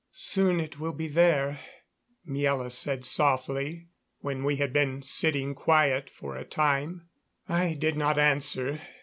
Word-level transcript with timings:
"Soon 0.15 0.59
it 0.59 0.79
will 0.79 0.93
be 0.93 1.07
there," 1.07 1.59
Miela 2.27 2.71
said 2.71 3.05
softly, 3.05 3.89
when 4.21 4.43
we 4.43 4.55
had 4.55 4.73
been 4.73 5.03
sitting 5.03 5.53
quiet 5.53 6.09
for 6.09 6.35
a 6.35 6.43
time. 6.43 7.07
I 7.47 7.75
did 7.75 7.95
not 7.97 8.17
answer. 8.17 8.81